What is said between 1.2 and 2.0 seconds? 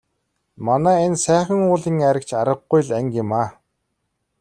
Сайхан уулын